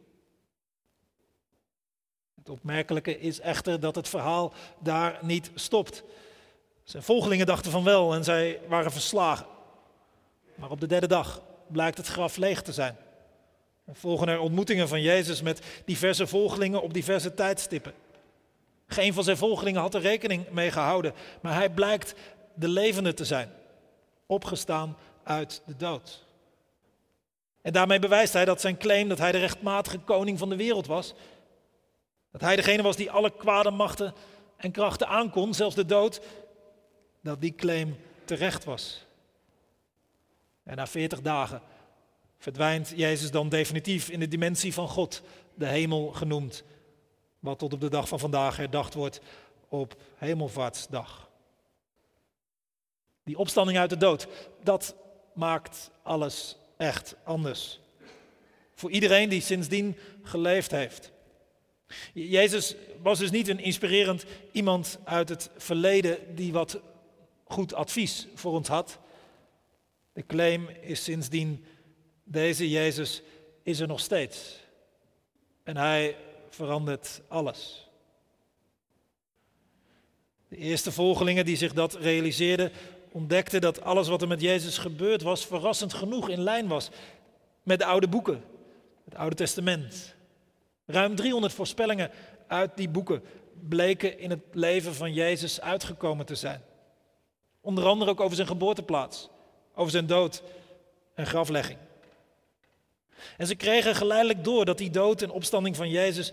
[2.34, 6.02] Het opmerkelijke is echter dat het verhaal daar niet stopt.
[6.82, 9.46] Zijn volgelingen dachten van wel en zij waren verslagen.
[10.54, 12.96] Maar op de derde dag blijkt het graf leeg te zijn.
[13.84, 17.94] En volgen er ontmoetingen van Jezus met diverse volgelingen op diverse tijdstippen.
[18.86, 22.14] Geen van zijn volgelingen had er rekening mee gehouden, maar hij blijkt
[22.54, 23.50] de levende te zijn,
[24.26, 26.24] opgestaan uit de dood.
[27.62, 30.86] En daarmee bewijst hij dat zijn claim dat hij de rechtmatige koning van de wereld
[30.86, 31.14] was,
[32.30, 34.14] dat hij degene was die alle kwade machten
[34.56, 36.20] en krachten aankon, zelfs de dood,
[37.20, 39.06] dat die claim terecht was.
[40.62, 41.62] En na veertig dagen
[42.44, 45.22] verdwijnt Jezus dan definitief in de dimensie van God,
[45.54, 46.64] de hemel genoemd,
[47.38, 49.20] wat tot op de dag van vandaag herdacht wordt
[49.68, 51.30] op Hemelvaartsdag.
[53.22, 54.28] Die opstanding uit de dood,
[54.62, 54.94] dat
[55.34, 57.80] maakt alles echt anders.
[58.74, 61.12] Voor iedereen die sindsdien geleefd heeft.
[62.12, 66.80] Jezus was dus niet een inspirerend iemand uit het verleden die wat
[67.44, 68.98] goed advies voor ons had.
[70.12, 71.64] De claim is sindsdien,
[72.24, 73.22] deze Jezus
[73.62, 74.60] is er nog steeds.
[75.62, 76.16] En hij
[76.48, 77.88] verandert alles.
[80.48, 82.72] De eerste volgelingen die zich dat realiseerden,
[83.10, 86.90] ontdekten dat alles wat er met Jezus gebeurd was, verrassend genoeg in lijn was
[87.62, 88.44] met de oude boeken,
[89.04, 90.14] het Oude Testament.
[90.86, 92.10] Ruim 300 voorspellingen
[92.46, 93.22] uit die boeken
[93.68, 96.62] bleken in het leven van Jezus uitgekomen te zijn.
[97.60, 99.28] Onder andere ook over zijn geboorteplaats,
[99.74, 100.42] over zijn dood
[101.14, 101.78] en graflegging.
[103.36, 106.32] En ze kregen geleidelijk door dat die dood en opstanding van Jezus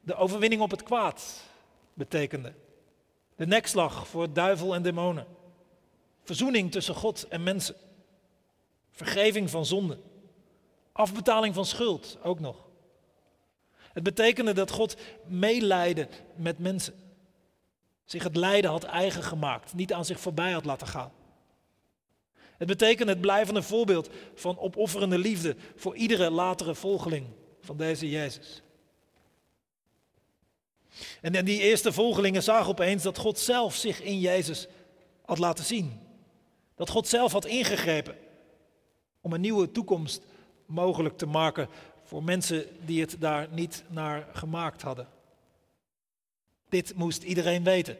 [0.00, 1.42] de overwinning op het kwaad
[1.94, 2.52] betekende.
[3.36, 5.26] De nekslag voor duivel en demonen.
[6.24, 7.74] Verzoening tussen God en mensen.
[8.90, 9.98] Vergeving van zonde.
[10.92, 12.66] Afbetaling van schuld ook nog.
[13.92, 16.94] Het betekende dat God meeleidde met mensen.
[18.04, 21.12] Zich het lijden had eigen gemaakt, niet aan zich voorbij had laten gaan.
[22.58, 27.26] Het betekent het blijvende voorbeeld van opofferende liefde voor iedere latere volgeling
[27.60, 28.62] van deze Jezus.
[31.20, 34.66] En die eerste volgelingen zagen opeens dat God zelf zich in Jezus
[35.24, 36.00] had laten zien.
[36.74, 38.16] Dat God zelf had ingegrepen
[39.20, 40.22] om een nieuwe toekomst
[40.66, 41.68] mogelijk te maken
[42.04, 45.08] voor mensen die het daar niet naar gemaakt hadden.
[46.68, 47.96] Dit moest iedereen weten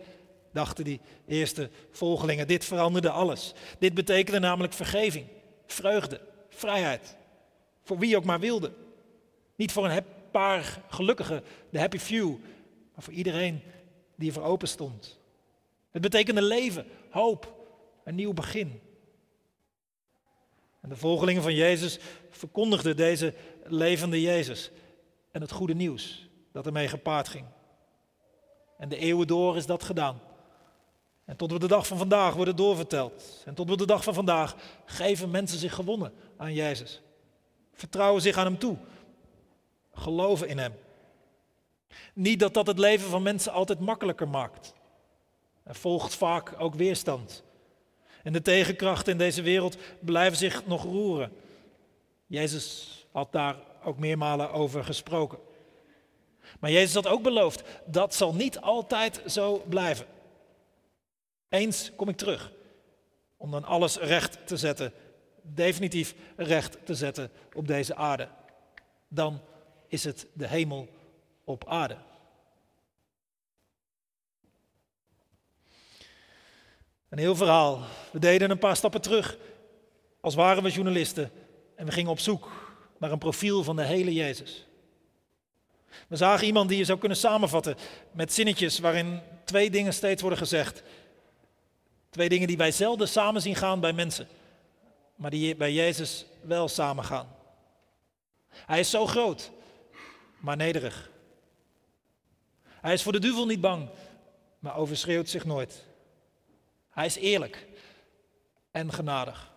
[0.52, 2.46] dachten die eerste volgelingen.
[2.46, 3.52] Dit veranderde alles.
[3.78, 5.26] Dit betekende namelijk vergeving,
[5.66, 7.16] vreugde, vrijheid.
[7.82, 8.72] Voor wie ook maar wilde.
[9.56, 12.36] Niet voor een paar gelukkigen, de happy few,
[12.94, 13.62] maar voor iedereen
[14.14, 15.18] die ervoor open stond.
[15.90, 17.54] Het betekende leven, hoop,
[18.04, 18.80] een nieuw begin.
[20.80, 21.98] En de volgelingen van Jezus
[22.30, 23.34] verkondigden deze
[23.64, 24.70] levende Jezus
[25.30, 27.46] en het goede nieuws dat ermee gepaard ging.
[28.78, 30.20] En de eeuwen door is dat gedaan.
[31.28, 33.42] En tot op de dag van vandaag wordt het doorverteld.
[33.44, 37.00] En tot op de dag van vandaag geven mensen zich gewonnen aan Jezus.
[37.72, 38.76] Vertrouwen zich aan Hem toe.
[39.92, 40.74] Geloven in Hem.
[42.14, 44.74] Niet dat dat het leven van mensen altijd makkelijker maakt.
[45.62, 47.42] Er volgt vaak ook weerstand.
[48.22, 51.32] En de tegenkrachten in deze wereld blijven zich nog roeren.
[52.26, 55.38] Jezus had daar ook meermalen over gesproken.
[56.60, 60.06] Maar Jezus had ook beloofd, dat zal niet altijd zo blijven.
[61.48, 62.52] Eens kom ik terug
[63.36, 64.92] om dan alles recht te zetten,
[65.42, 68.28] definitief recht te zetten op deze aarde.
[69.08, 69.40] Dan
[69.86, 70.88] is het de hemel
[71.44, 71.96] op aarde.
[77.08, 77.82] Een heel verhaal.
[78.12, 79.38] We deden een paar stappen terug,
[80.20, 81.30] als waren we journalisten,
[81.74, 82.50] en we gingen op zoek
[82.98, 84.66] naar een profiel van de hele Jezus.
[86.08, 87.76] We zagen iemand die je zou kunnen samenvatten
[88.12, 90.82] met zinnetjes waarin twee dingen steeds worden gezegd.
[92.10, 94.28] Twee dingen die wij zelden samen zien gaan bij mensen,
[95.14, 97.36] maar die bij Jezus wel samengaan.
[98.48, 99.50] Hij is zo groot,
[100.38, 101.10] maar nederig.
[102.64, 103.88] Hij is voor de duivel niet bang,
[104.58, 105.84] maar overschreeuwt zich nooit.
[106.90, 107.66] Hij is eerlijk
[108.70, 109.52] en genadig.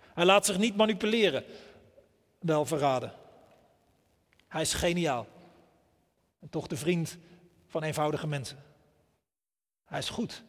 [0.00, 1.44] Hij laat zich niet manipuleren,
[2.38, 3.12] wel verraden.
[4.48, 5.26] Hij is geniaal
[6.40, 7.16] en toch de vriend
[7.66, 8.64] van eenvoudige mensen.
[9.84, 10.42] Hij is goed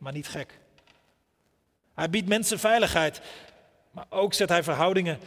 [0.00, 0.58] maar niet gek.
[1.94, 3.20] Hij biedt mensen veiligheid,
[3.90, 5.18] maar ook zet hij verhoudingen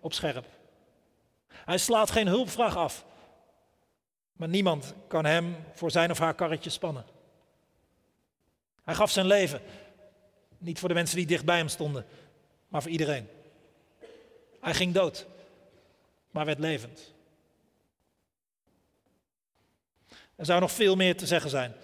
[0.00, 0.46] op scherp.
[1.48, 3.04] Hij slaat geen hulpvraag af,
[4.32, 7.04] maar niemand kan hem voor zijn of haar karretje spannen.
[8.84, 9.60] Hij gaf zijn leven,
[10.58, 12.06] niet voor de mensen die dicht bij hem stonden,
[12.68, 13.28] maar voor iedereen.
[14.60, 15.26] Hij ging dood,
[16.30, 17.12] maar werd levend.
[20.36, 21.74] Er zou nog veel meer te zeggen zijn.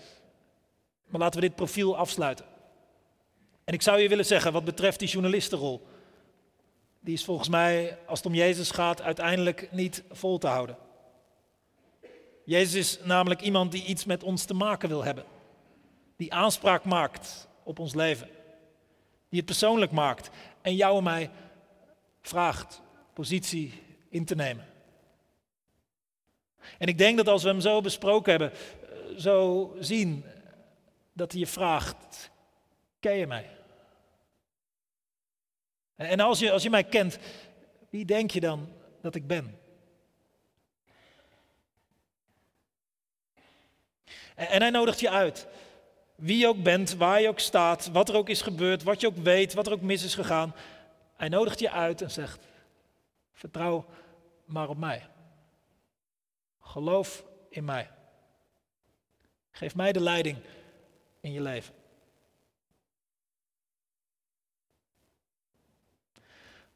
[1.18, 2.44] Laten we dit profiel afsluiten.
[3.64, 5.86] En ik zou je willen zeggen, wat betreft die journalistenrol,
[7.00, 10.76] die is volgens mij, als het om Jezus gaat, uiteindelijk niet vol te houden.
[12.44, 15.24] Jezus is namelijk iemand die iets met ons te maken wil hebben.
[16.16, 18.28] Die aanspraak maakt op ons leven.
[19.28, 20.30] Die het persoonlijk maakt
[20.62, 21.30] en jou en mij
[22.20, 24.66] vraagt positie in te nemen.
[26.78, 30.24] En ik denk dat als we hem zo besproken hebben, eh, zo zien
[31.16, 32.30] dat hij je vraagt,
[33.00, 33.50] ken je mij?
[35.94, 37.18] En als je, als je mij kent,
[37.90, 39.58] wie denk je dan dat ik ben?
[44.34, 45.46] En, en hij nodigt je uit.
[46.14, 49.06] Wie je ook bent, waar je ook staat, wat er ook is gebeurd, wat je
[49.06, 50.54] ook weet, wat er ook mis is gegaan.
[51.14, 52.46] Hij nodigt je uit en zegt:
[53.32, 53.84] Vertrouw
[54.44, 55.06] maar op mij.
[56.60, 57.90] Geloof in mij.
[59.50, 60.38] Geef mij de leiding
[61.26, 61.74] in je leven.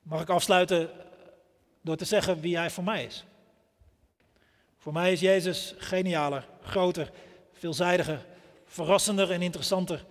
[0.03, 0.90] Mag ik afsluiten
[1.80, 3.24] door te zeggen wie hij voor mij is?
[4.78, 7.11] Voor mij is Jezus genialer, groter,
[7.53, 8.26] veelzijdiger,
[8.64, 10.05] verrassender en interessanter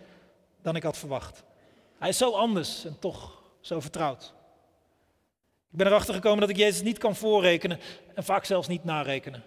[0.61, 1.43] dan ik had verwacht.
[1.97, 4.33] Hij is zo anders en toch zo vertrouwd.
[5.71, 7.79] Ik ben erachter gekomen dat ik Jezus niet kan voorrekenen
[8.15, 9.43] en vaak zelfs niet narekenen.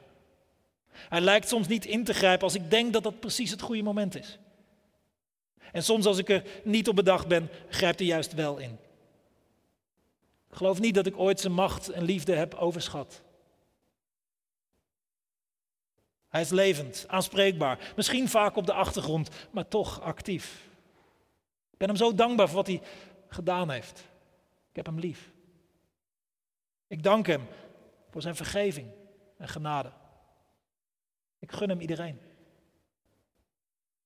[0.92, 3.82] Hij lijkt soms niet in te grijpen als ik denk dat dat precies het goede
[3.82, 4.38] moment is.
[5.72, 8.78] En soms als ik er niet op bedacht ben, grijpt hij juist wel in.
[10.50, 13.22] Ik geloof niet dat ik ooit zijn macht en liefde heb overschat.
[16.28, 20.68] Hij is levend, aanspreekbaar, misschien vaak op de achtergrond, maar toch actief.
[21.70, 22.82] Ik ben hem zo dankbaar voor wat hij
[23.28, 23.98] gedaan heeft.
[24.70, 25.30] Ik heb hem lief.
[26.86, 27.46] Ik dank hem
[28.10, 28.90] voor zijn vergeving
[29.36, 29.92] en genade.
[31.38, 32.20] Ik gun hem iedereen.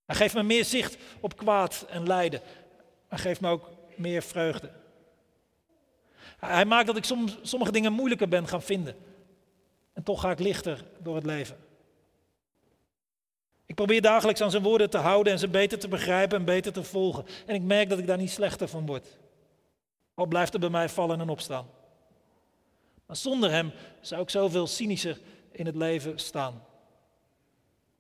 [0.07, 2.41] Hij geeft me meer zicht op kwaad en lijden.
[3.09, 4.71] Hij geeft me ook meer vreugde.
[6.39, 8.97] Hij maakt dat ik soms, sommige dingen moeilijker ben gaan vinden.
[9.93, 11.57] En toch ga ik lichter door het leven.
[13.67, 16.73] Ik probeer dagelijks aan zijn woorden te houden en ze beter te begrijpen en beter
[16.73, 17.27] te volgen.
[17.47, 19.19] En ik merk dat ik daar niet slechter van word.
[20.15, 21.67] Al blijft er bij mij vallen en opstaan.
[23.07, 26.65] Maar zonder hem zou ik zoveel cynischer in het leven staan.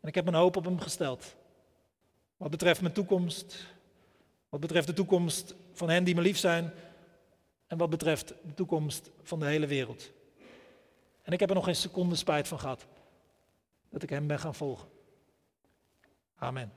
[0.00, 1.34] En ik heb mijn hoop op hem gesteld.
[2.36, 3.66] Wat betreft mijn toekomst,
[4.48, 6.72] wat betreft de toekomst van hen die me lief zijn
[7.66, 10.10] en wat betreft de toekomst van de hele wereld.
[11.22, 12.86] En ik heb er nog geen seconde spijt van gehad
[13.88, 14.88] dat ik hem ben gaan volgen.
[16.34, 16.72] Amen.